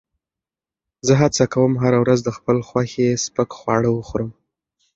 [1.05, 4.29] زه هڅه کوم هره ورځ د خپل خوښې سپک خواړه وخورم.